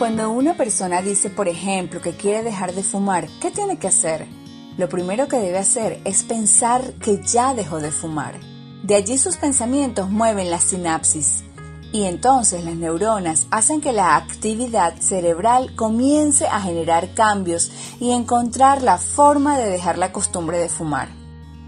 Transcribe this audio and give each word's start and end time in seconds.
Cuando 0.00 0.30
una 0.30 0.56
persona 0.56 1.02
dice, 1.02 1.28
por 1.28 1.46
ejemplo, 1.46 2.00
que 2.00 2.16
quiere 2.16 2.42
dejar 2.42 2.72
de 2.72 2.82
fumar, 2.82 3.28
¿qué 3.38 3.50
tiene 3.50 3.78
que 3.78 3.88
hacer? 3.88 4.26
Lo 4.78 4.88
primero 4.88 5.28
que 5.28 5.36
debe 5.36 5.58
hacer 5.58 6.00
es 6.06 6.22
pensar 6.22 6.94
que 6.94 7.20
ya 7.22 7.52
dejó 7.52 7.80
de 7.80 7.90
fumar. 7.90 8.40
De 8.82 8.94
allí 8.94 9.18
sus 9.18 9.36
pensamientos 9.36 10.08
mueven 10.08 10.50
la 10.50 10.58
sinapsis 10.58 11.44
y 11.92 12.04
entonces 12.04 12.64
las 12.64 12.76
neuronas 12.76 13.46
hacen 13.50 13.82
que 13.82 13.92
la 13.92 14.16
actividad 14.16 14.94
cerebral 14.98 15.74
comience 15.76 16.46
a 16.46 16.62
generar 16.62 17.12
cambios 17.12 17.70
y 18.00 18.12
encontrar 18.12 18.80
la 18.80 18.96
forma 18.96 19.58
de 19.58 19.68
dejar 19.68 19.98
la 19.98 20.12
costumbre 20.12 20.56
de 20.56 20.70
fumar. 20.70 21.10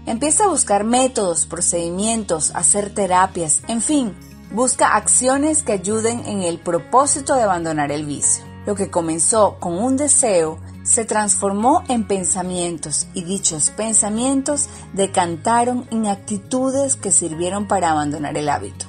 Empieza 0.07 0.45
a 0.45 0.49
buscar 0.49 0.85
métodos, 0.85 1.45
procedimientos, 1.45 2.49
hacer 2.55 2.95
terapias, 2.95 3.61
en 3.67 3.79
fin, 3.79 4.15
busca 4.53 4.95
acciones 4.95 5.63
que 5.63 5.73
ayuden 5.73 6.23
en 6.25 6.43
el 6.43 6.59
propósito 6.59 7.35
de 7.35 7.41
abandonar 7.41 7.91
el 7.91 8.05
vicio. 8.05 8.45
Lo 8.65 8.75
que 8.75 8.89
comenzó 8.89 9.57
con 9.59 9.73
un 9.73 9.97
deseo 9.97 10.59
se 10.83 11.05
transformó 11.05 11.83
en 11.89 12.07
pensamientos 12.07 13.07
y 13.13 13.23
dichos 13.23 13.71
pensamientos 13.71 14.69
decantaron 14.93 15.87
en 15.91 16.07
actitudes 16.07 16.95
que 16.95 17.11
sirvieron 17.11 17.67
para 17.67 17.91
abandonar 17.91 18.37
el 18.37 18.47
hábito. 18.47 18.85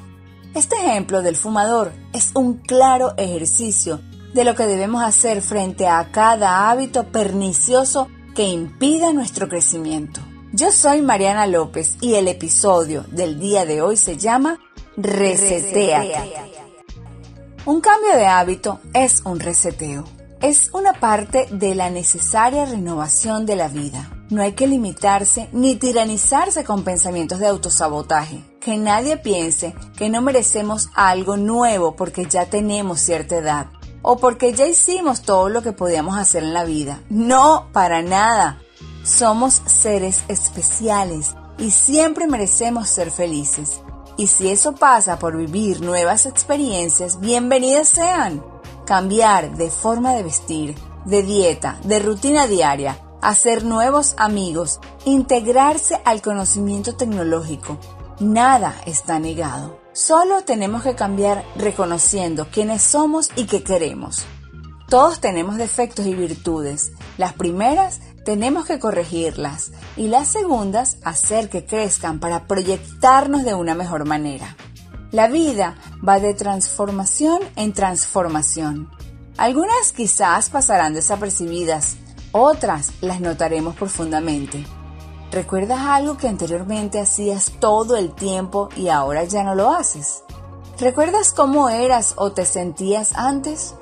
Este 0.54 0.76
ejemplo 0.76 1.22
del 1.22 1.34
fumador 1.34 1.92
es 2.12 2.30
un 2.34 2.58
claro 2.58 3.14
ejercicio 3.16 4.00
de 4.34 4.44
lo 4.44 4.54
que 4.54 4.66
debemos 4.66 5.02
hacer 5.02 5.40
frente 5.40 5.88
a 5.88 6.10
cada 6.12 6.70
hábito 6.70 7.10
pernicioso 7.10 8.08
que 8.34 8.48
impida 8.48 9.12
nuestro 9.12 9.48
crecimiento. 9.48 10.20
Yo 10.52 10.70
soy 10.70 11.02
Mariana 11.02 11.46
López 11.46 11.96
y 12.00 12.14
el 12.14 12.28
episodio 12.28 13.04
del 13.10 13.40
día 13.40 13.64
de 13.64 13.82
hoy 13.82 13.96
se 13.96 14.16
llama 14.16 14.60
Resetea. 14.96 16.02
Un 17.66 17.80
cambio 17.80 18.14
de 18.14 18.26
hábito 18.26 18.78
es 18.92 19.22
un 19.24 19.40
reseteo. 19.40 20.04
Es 20.40 20.70
una 20.72 20.92
parte 20.92 21.48
de 21.50 21.74
la 21.74 21.90
necesaria 21.90 22.64
renovación 22.64 23.44
de 23.44 23.56
la 23.56 23.66
vida. 23.66 24.10
No 24.30 24.42
hay 24.42 24.52
que 24.52 24.68
limitarse 24.68 25.48
ni 25.52 25.74
tiranizarse 25.74 26.62
con 26.62 26.84
pensamientos 26.84 27.40
de 27.40 27.48
autosabotaje. 27.48 28.44
Que 28.60 28.76
nadie 28.76 29.16
piense 29.16 29.74
que 29.96 30.08
no 30.08 30.22
merecemos 30.22 30.90
algo 30.94 31.36
nuevo 31.36 31.96
porque 31.96 32.26
ya 32.26 32.46
tenemos 32.46 33.00
cierta 33.00 33.36
edad 33.36 33.66
o 34.02 34.18
porque 34.18 34.52
ya 34.52 34.66
hicimos 34.66 35.22
todo 35.22 35.48
lo 35.48 35.62
que 35.62 35.72
podíamos 35.72 36.16
hacer 36.16 36.44
en 36.44 36.54
la 36.54 36.64
vida. 36.64 37.00
No, 37.08 37.68
para 37.72 38.02
nada. 38.02 38.60
Somos 39.02 39.60
seres 39.66 40.22
especiales 40.28 41.34
y 41.58 41.72
siempre 41.72 42.28
merecemos 42.28 42.88
ser 42.88 43.10
felices. 43.10 43.80
Y 44.16 44.28
si 44.28 44.48
eso 44.48 44.74
pasa 44.74 45.18
por 45.18 45.36
vivir 45.36 45.80
nuevas 45.80 46.26
experiencias, 46.26 47.18
bienvenidas 47.20 47.88
sean. 47.88 48.44
Cambiar 48.86 49.56
de 49.56 49.70
forma 49.70 50.14
de 50.14 50.22
vestir, 50.22 50.76
de 51.04 51.22
dieta, 51.22 51.78
de 51.82 51.98
rutina 51.98 52.46
diaria, 52.46 52.98
hacer 53.20 53.64
nuevos 53.64 54.14
amigos, 54.16 54.78
integrarse 55.04 56.00
al 56.04 56.22
conocimiento 56.22 56.94
tecnológico. 56.94 57.78
Nada 58.20 58.76
está 58.86 59.18
negado. 59.18 59.80
Solo 59.92 60.42
tenemos 60.42 60.84
que 60.84 60.94
cambiar 60.94 61.44
reconociendo 61.56 62.46
quiénes 62.52 62.82
somos 62.82 63.30
y 63.34 63.46
qué 63.46 63.64
queremos. 63.64 64.26
Todos 64.88 65.18
tenemos 65.18 65.56
defectos 65.56 66.06
y 66.06 66.14
virtudes. 66.14 66.92
Las 67.18 67.32
primeras 67.32 68.00
tenemos 68.24 68.64
que 68.64 68.78
corregirlas 68.78 69.72
y 69.96 70.08
las 70.08 70.28
segundas 70.28 70.96
hacer 71.04 71.48
que 71.48 71.64
crezcan 71.64 72.20
para 72.20 72.46
proyectarnos 72.46 73.44
de 73.44 73.54
una 73.54 73.74
mejor 73.74 74.06
manera. 74.06 74.56
La 75.12 75.28
vida 75.28 75.76
va 76.06 76.18
de 76.18 76.34
transformación 76.34 77.40
en 77.56 77.72
transformación. 77.72 78.90
Algunas 79.36 79.92
quizás 79.92 80.50
pasarán 80.50 80.94
desapercibidas, 80.94 81.96
otras 82.32 82.92
las 83.00 83.20
notaremos 83.20 83.76
profundamente. 83.76 84.64
¿Recuerdas 85.30 85.80
algo 85.80 86.16
que 86.16 86.28
anteriormente 86.28 87.00
hacías 87.00 87.52
todo 87.60 87.96
el 87.96 88.14
tiempo 88.14 88.68
y 88.76 88.88
ahora 88.88 89.24
ya 89.24 89.44
no 89.44 89.54
lo 89.54 89.70
haces? 89.70 90.22
¿Recuerdas 90.78 91.32
cómo 91.32 91.68
eras 91.68 92.14
o 92.16 92.32
te 92.32 92.44
sentías 92.44 93.12
antes? 93.14 93.74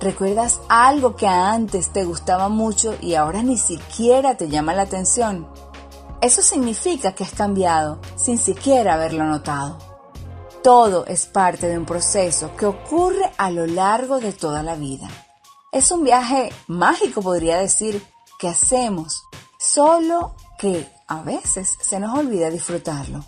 ¿Recuerdas 0.00 0.60
algo 0.68 1.16
que 1.16 1.26
antes 1.26 1.92
te 1.92 2.04
gustaba 2.04 2.48
mucho 2.48 2.94
y 3.00 3.14
ahora 3.14 3.42
ni 3.42 3.56
siquiera 3.56 4.36
te 4.36 4.48
llama 4.48 4.72
la 4.72 4.82
atención? 4.82 5.48
Eso 6.20 6.40
significa 6.40 7.16
que 7.16 7.24
has 7.24 7.32
cambiado 7.32 8.00
sin 8.14 8.38
siquiera 8.38 8.94
haberlo 8.94 9.24
notado. 9.24 9.76
Todo 10.62 11.04
es 11.06 11.26
parte 11.26 11.68
de 11.68 11.78
un 11.78 11.84
proceso 11.84 12.54
que 12.56 12.66
ocurre 12.66 13.32
a 13.38 13.50
lo 13.50 13.66
largo 13.66 14.20
de 14.20 14.32
toda 14.32 14.62
la 14.62 14.76
vida. 14.76 15.08
Es 15.72 15.90
un 15.90 16.04
viaje 16.04 16.52
mágico, 16.68 17.20
podría 17.20 17.58
decir, 17.58 18.00
que 18.38 18.48
hacemos, 18.48 19.24
solo 19.58 20.36
que 20.60 20.88
a 21.08 21.22
veces 21.22 21.76
se 21.80 21.98
nos 21.98 22.16
olvida 22.16 22.50
disfrutarlo. 22.50 23.24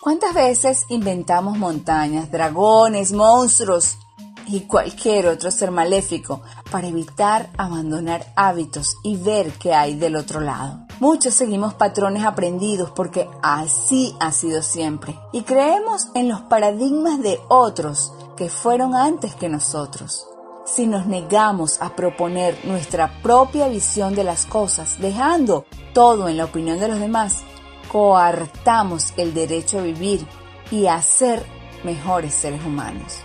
¿Cuántas 0.00 0.34
veces 0.34 0.84
inventamos 0.88 1.58
montañas, 1.58 2.28
dragones, 2.28 3.12
monstruos 3.12 3.98
y 4.46 4.60
cualquier 4.62 5.26
otro 5.26 5.50
ser 5.50 5.70
maléfico 5.70 6.42
para 6.70 6.88
evitar 6.88 7.50
abandonar 7.56 8.32
hábitos 8.36 8.96
y 9.02 9.16
ver 9.16 9.52
qué 9.52 9.74
hay 9.74 9.94
del 9.94 10.16
otro 10.16 10.40
lado. 10.40 10.86
Muchos 11.00 11.34
seguimos 11.34 11.74
patrones 11.74 12.24
aprendidos 12.24 12.90
porque 12.90 13.28
así 13.42 14.14
ha 14.20 14.32
sido 14.32 14.62
siempre 14.62 15.18
y 15.32 15.42
creemos 15.42 16.08
en 16.14 16.28
los 16.28 16.42
paradigmas 16.42 17.20
de 17.20 17.40
otros 17.48 18.12
que 18.36 18.48
fueron 18.48 18.94
antes 18.94 19.34
que 19.34 19.48
nosotros. 19.48 20.26
Si 20.64 20.86
nos 20.86 21.06
negamos 21.06 21.82
a 21.82 21.96
proponer 21.96 22.56
nuestra 22.64 23.20
propia 23.20 23.68
visión 23.68 24.14
de 24.14 24.24
las 24.24 24.46
cosas, 24.46 25.00
dejando 25.00 25.66
todo 25.92 26.28
en 26.28 26.36
la 26.36 26.44
opinión 26.44 26.78
de 26.78 26.88
los 26.88 27.00
demás, 27.00 27.42
coartamos 27.90 29.12
el 29.16 29.34
derecho 29.34 29.80
a 29.80 29.82
vivir 29.82 30.24
y 30.70 30.86
a 30.86 31.02
ser 31.02 31.44
mejores 31.84 32.32
seres 32.32 32.64
humanos. 32.64 33.22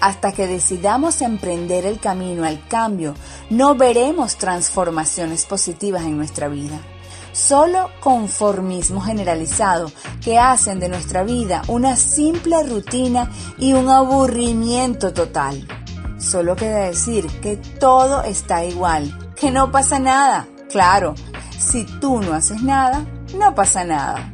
Hasta 0.00 0.32
que 0.32 0.46
decidamos 0.46 1.22
emprender 1.22 1.86
el 1.86 1.98
camino 1.98 2.44
al 2.44 2.66
cambio, 2.68 3.14
no 3.50 3.74
veremos 3.74 4.36
transformaciones 4.36 5.46
positivas 5.46 6.04
en 6.04 6.16
nuestra 6.16 6.48
vida. 6.48 6.78
Solo 7.32 7.90
conformismo 8.00 9.00
generalizado 9.00 9.92
que 10.22 10.38
hacen 10.38 10.80
de 10.80 10.88
nuestra 10.88 11.22
vida 11.22 11.62
una 11.68 11.96
simple 11.96 12.62
rutina 12.62 13.30
y 13.58 13.74
un 13.74 13.90
aburrimiento 13.90 15.12
total. 15.12 15.66
Solo 16.18 16.56
queda 16.56 16.78
decir 16.78 17.26
que 17.40 17.56
todo 17.56 18.22
está 18.22 18.64
igual, 18.64 19.32
que 19.36 19.50
no 19.50 19.70
pasa 19.70 19.98
nada. 19.98 20.46
Claro, 20.70 21.14
si 21.58 21.84
tú 21.84 22.20
no 22.20 22.32
haces 22.32 22.62
nada, 22.62 23.04
no 23.38 23.54
pasa 23.54 23.84
nada. 23.84 24.30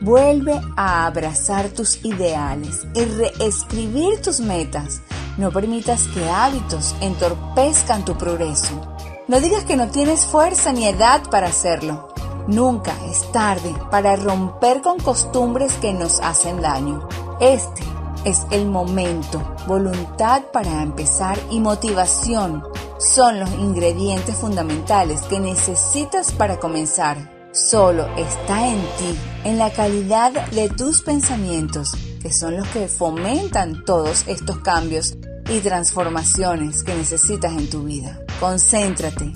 Vuelve 0.00 0.60
a 0.76 1.06
abrazar 1.06 1.70
tus 1.70 2.04
ideales 2.04 2.86
y 2.94 3.04
reescribir 3.04 4.22
tus 4.22 4.38
metas. 4.38 5.02
No 5.36 5.50
permitas 5.50 6.06
que 6.14 6.28
hábitos 6.30 6.94
entorpezcan 7.00 8.04
tu 8.04 8.16
progreso. 8.16 8.96
No 9.26 9.40
digas 9.40 9.64
que 9.64 9.76
no 9.76 9.88
tienes 9.88 10.24
fuerza 10.24 10.72
ni 10.72 10.86
edad 10.86 11.28
para 11.30 11.48
hacerlo. 11.48 12.08
Nunca 12.46 12.92
es 13.10 13.30
tarde 13.32 13.74
para 13.90 14.14
romper 14.14 14.82
con 14.82 15.00
costumbres 15.00 15.72
que 15.74 15.92
nos 15.92 16.20
hacen 16.20 16.62
daño. 16.62 17.08
Este 17.40 17.82
es 18.24 18.46
el 18.52 18.66
momento. 18.66 19.42
Voluntad 19.66 20.42
para 20.52 20.82
empezar 20.82 21.36
y 21.50 21.58
motivación 21.58 22.62
son 22.98 23.40
los 23.40 23.50
ingredientes 23.50 24.36
fundamentales 24.36 25.22
que 25.22 25.40
necesitas 25.40 26.30
para 26.30 26.58
comenzar. 26.58 27.37
Solo 27.66 28.06
está 28.16 28.68
en 28.68 28.80
ti, 28.98 29.18
en 29.44 29.58
la 29.58 29.70
calidad 29.70 30.32
de 30.50 30.68
tus 30.70 31.02
pensamientos, 31.02 31.92
que 32.22 32.32
son 32.32 32.56
los 32.56 32.68
que 32.68 32.86
fomentan 32.86 33.84
todos 33.84 34.24
estos 34.28 34.58
cambios 34.60 35.16
y 35.50 35.58
transformaciones 35.58 36.84
que 36.84 36.94
necesitas 36.94 37.52
en 37.52 37.68
tu 37.68 37.82
vida. 37.82 38.20
Concéntrate, 38.38 39.32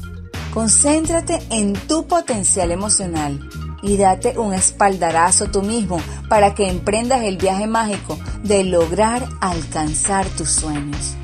concéntrate 0.55 1.41
en 1.51 1.73
tu 1.73 2.07
potencial 2.07 2.71
emocional 2.71 3.41
y 3.83 3.97
date 3.97 4.39
un 4.39 4.55
espaldarazo 4.55 5.51
tú 5.51 5.63
mismo 5.63 6.01
para 6.29 6.55
que 6.55 6.69
emprendas 6.69 7.23
el 7.25 7.39
viaje 7.39 7.67
mágico 7.67 8.17
de 8.45 8.63
lograr 8.63 9.29
alcanzar 9.41 10.27
tus 10.29 10.53
sueños. 10.53 11.17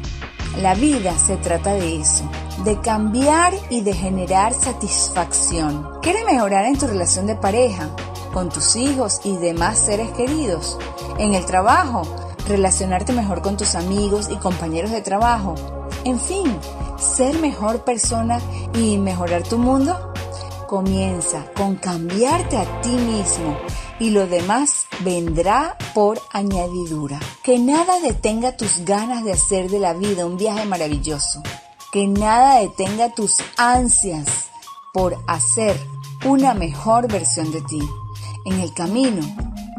La 0.60 0.74
vida 0.74 1.16
se 1.16 1.36
trata 1.36 1.74
de 1.74 2.00
eso, 2.00 2.28
de 2.64 2.80
cambiar 2.80 3.54
y 3.70 3.82
de 3.82 3.92
generar 3.92 4.52
satisfacción. 4.52 5.88
¿Quieres 6.02 6.24
mejorar 6.24 6.64
en 6.64 6.76
tu 6.76 6.88
relación 6.88 7.28
de 7.28 7.36
pareja, 7.36 7.90
con 8.32 8.48
tus 8.48 8.74
hijos 8.74 9.20
y 9.22 9.36
demás 9.36 9.78
seres 9.78 10.10
queridos? 10.10 10.76
En 11.16 11.34
el 11.34 11.46
trabajo, 11.46 12.02
relacionarte 12.48 13.12
mejor 13.12 13.40
con 13.40 13.56
tus 13.56 13.76
amigos 13.76 14.28
y 14.30 14.36
compañeros 14.36 14.90
de 14.90 15.00
trabajo. 15.00 15.54
En 16.02 16.18
fin, 16.18 16.58
ser 16.98 17.38
mejor 17.38 17.84
persona 17.84 18.40
y 18.74 18.98
mejorar 18.98 19.44
tu 19.44 19.58
mundo. 19.58 20.12
Comienza 20.66 21.46
con 21.56 21.76
cambiarte 21.76 22.56
a 22.56 22.80
ti 22.80 22.90
mismo 22.90 23.56
y 24.00 24.10
lo 24.10 24.26
demás 24.26 24.86
vendrá 25.00 25.76
por 25.94 26.20
añadidura. 26.32 27.18
Que 27.42 27.58
nada 27.58 28.00
detenga 28.00 28.56
tus 28.56 28.84
ganas 28.84 29.24
de 29.24 29.32
hacer 29.32 29.70
de 29.70 29.78
la 29.78 29.94
vida 29.94 30.26
un 30.26 30.36
viaje 30.36 30.64
maravilloso. 30.64 31.42
que 31.90 32.06
nada 32.06 32.60
detenga 32.60 33.14
tus 33.14 33.36
ansias 33.56 34.50
por 34.92 35.16
hacer 35.26 35.74
una 36.26 36.52
mejor 36.52 37.10
versión 37.10 37.50
de 37.50 37.62
ti. 37.62 37.80
En 38.44 38.60
el 38.60 38.74
camino, 38.74 39.22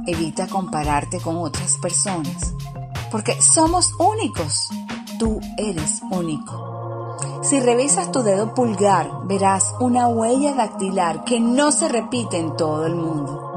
evita 0.07 0.47
compararte 0.47 1.19
con 1.19 1.37
otras 1.37 1.77
personas, 1.77 2.55
porque 3.11 3.39
somos 3.41 3.93
únicos. 3.99 4.69
Tú 5.19 5.39
eres 5.57 6.01
único. 6.09 7.17
Si 7.43 7.59
revisas 7.59 8.11
tu 8.11 8.23
dedo 8.23 8.53
pulgar, 8.53 9.11
verás 9.25 9.73
una 9.79 10.07
huella 10.07 10.55
dactilar 10.55 11.23
que 11.25 11.39
no 11.39 11.71
se 11.71 11.89
repite 11.89 12.37
en 12.37 12.55
todo 12.55 12.85
el 12.85 12.95
mundo. 12.95 13.48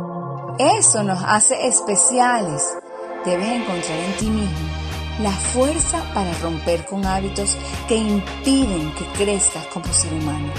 Eso 0.58 1.02
nos 1.02 1.22
hace 1.25 1.66
especiales. 1.66 2.62
Debes 3.25 3.49
encontrar 3.49 3.99
en 3.99 4.16
ti 4.19 4.26
mismo 4.26 4.69
la 5.20 5.31
fuerza 5.31 6.02
para 6.12 6.32
romper 6.40 6.84
con 6.84 7.06
hábitos 7.06 7.56
que 7.88 7.96
impiden 7.96 8.93
que 8.94 9.06
crezcas 9.16 9.66
como 9.69 9.87
ser 9.93 10.12
humano. 10.12 10.52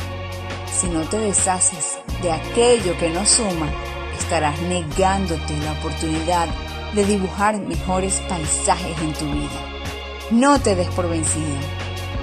Si 0.71 0.87
no 0.87 1.01
te 1.01 1.17
deshaces 1.17 1.97
de 2.21 2.31
aquello 2.31 2.97
que 2.97 3.09
no 3.09 3.23
suma, 3.25 3.67
estarás 4.17 4.59
negándote 4.63 5.57
la 5.63 5.73
oportunidad 5.73 6.47
de 6.95 7.05
dibujar 7.05 7.59
mejores 7.59 8.19
paisajes 8.27 8.99
en 8.99 9.13
tu 9.13 9.25
vida. 9.25 9.73
No 10.31 10.59
te 10.59 10.75
des 10.75 10.87
por 10.89 11.07
vencida. 11.07 11.59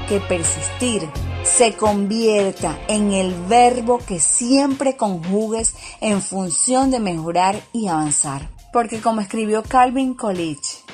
Que 0.09 0.19
persistir 0.21 1.09
se 1.43 1.75
convierta 1.75 2.79
en 2.89 3.13
el 3.13 3.35
verbo 3.49 3.99
que 3.99 4.21
siempre 4.21 4.97
conjugues 4.97 5.75
en 6.01 6.21
función 6.21 6.91
de 6.91 7.01
mejorar 7.01 7.61
y 7.73 7.89
avanzar. 7.89 8.51
Porque 8.73 9.01
como 9.01 9.21
escribió 9.21 9.63
Calvin 9.63 10.15
Coolidge, 10.15 10.85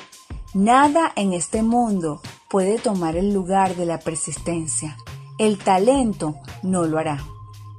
nada 0.53 1.11
en 1.15 1.33
este 1.33 1.63
mundo 1.63 2.21
puede 2.49 2.79
tomar 2.79 3.15
el 3.15 3.33
lugar 3.33 3.75
de 3.75 3.85
la 3.85 3.99
persistencia. 3.99 4.97
El 5.37 5.57
talento 5.57 6.35
no 6.63 6.83
lo 6.83 6.97
hará. 6.97 7.23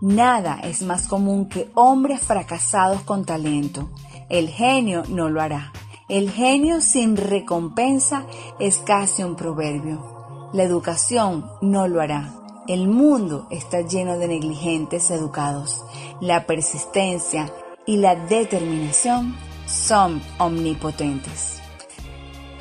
Nada 0.01 0.61
es 0.63 0.83
más 0.83 1.09
común 1.09 1.49
que 1.49 1.71
hombres 1.75 2.21
fracasados 2.21 3.03
con 3.03 3.25
talento. 3.25 3.91
El 4.29 4.49
genio 4.49 5.03
no 5.09 5.29
lo 5.29 5.41
hará. 5.41 5.73
El 6.09 6.31
genio 6.31 6.81
sin 6.81 7.17
recompensa 7.17 8.25
es 8.61 8.79
casi 8.79 9.25
un 9.25 9.35
proverbio. 9.35 10.51
La 10.53 10.63
educación 10.63 11.51
no 11.61 11.89
lo 11.89 12.01
hará. 12.01 12.39
El 12.69 12.87
mundo 12.87 13.47
está 13.51 13.81
lleno 13.81 14.19
de 14.19 14.29
negligentes 14.29 15.11
educados. 15.11 15.87
La 16.21 16.45
persistencia 16.45 17.51
y 17.87 17.97
la 17.97 18.15
determinación 18.15 19.35
son 19.67 20.21
omnipotentes. 20.37 21.63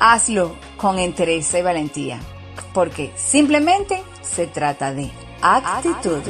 Hazlo 0.00 0.56
con 0.78 0.98
entereza 0.98 1.58
y 1.58 1.62
valentía, 1.62 2.20
porque 2.72 3.12
simplemente 3.16 4.02
se 4.22 4.46
trata 4.46 4.94
de 4.94 5.10
actitud. 5.42 6.22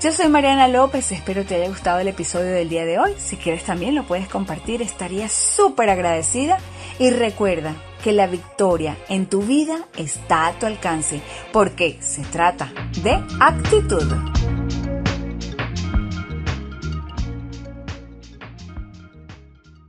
Yo 0.00 0.12
soy 0.12 0.28
Mariana 0.28 0.68
López, 0.68 1.10
espero 1.10 1.44
te 1.44 1.56
haya 1.56 1.66
gustado 1.66 1.98
el 1.98 2.06
episodio 2.06 2.52
del 2.52 2.68
día 2.68 2.84
de 2.84 3.00
hoy. 3.00 3.12
Si 3.18 3.36
quieres 3.36 3.64
también 3.64 3.96
lo 3.96 4.04
puedes 4.04 4.28
compartir, 4.28 4.82
estaría 4.82 5.28
súper 5.28 5.90
agradecida. 5.90 6.58
Y 7.00 7.10
recuerda 7.10 7.74
que 8.02 8.12
la 8.12 8.26
victoria 8.26 8.96
en 9.08 9.26
tu 9.26 9.42
vida 9.42 9.86
está 9.96 10.46
a 10.46 10.58
tu 10.58 10.66
alcance, 10.66 11.20
porque 11.52 11.98
se 12.00 12.22
trata 12.22 12.72
de 13.02 13.22
actitud. 13.40 14.55